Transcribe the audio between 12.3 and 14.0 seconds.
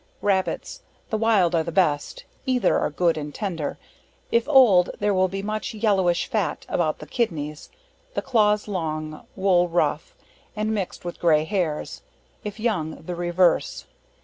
if young the reverse.